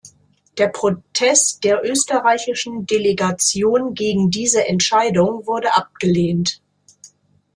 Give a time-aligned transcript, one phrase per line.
[0.57, 6.59] Der Protest der österreichischen Delegation gegen diese Entscheidung wurde abgelehnt.